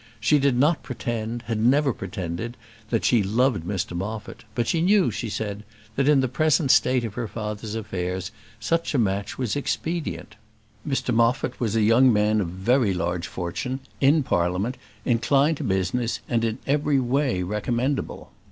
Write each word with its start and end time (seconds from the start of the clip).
She 0.19 0.39
did 0.39 0.57
not 0.57 0.81
pretend, 0.81 1.43
had 1.43 1.59
never 1.59 1.93
pretended, 1.93 2.57
that 2.89 3.05
she 3.05 3.21
loved 3.21 3.63
Mr 3.67 3.95
Moffat, 3.95 4.43
but 4.55 4.65
she 4.67 4.81
knew, 4.81 5.11
she 5.11 5.29
said, 5.29 5.61
that 5.95 6.09
in 6.09 6.21
the 6.21 6.27
present 6.27 6.71
state 6.71 7.05
of 7.05 7.13
her 7.13 7.27
father's 7.27 7.75
affairs 7.75 8.31
such 8.59 8.95
a 8.95 8.97
match 8.97 9.37
was 9.37 9.55
expedient. 9.55 10.37
Mr 10.87 11.13
Moffat 11.13 11.59
was 11.59 11.75
a 11.75 11.83
young 11.83 12.11
man 12.11 12.41
of 12.41 12.47
very 12.47 12.95
large 12.95 13.27
fortune, 13.27 13.79
in 13.99 14.23
Parliament, 14.23 14.75
inclined 15.05 15.57
to 15.57 15.63
business, 15.63 16.19
and 16.27 16.43
in 16.43 16.57
every 16.65 16.99
way 16.99 17.43
recommendable. 17.43 18.31